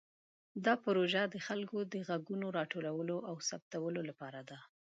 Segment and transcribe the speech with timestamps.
[0.65, 4.57] دا پروژه د خلکو د غږونو راټولولو او ثبتولو لپاره ده.